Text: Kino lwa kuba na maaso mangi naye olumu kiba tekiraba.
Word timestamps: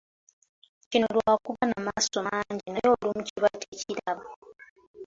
Kino 0.89 1.07
lwa 1.15 1.37
kuba 1.43 1.67
na 1.67 1.75
maaso 1.85 2.17
mangi 2.23 2.67
naye 2.71 2.87
olumu 2.93 3.21
kiba 3.27 3.49
tekiraba. 3.61 4.23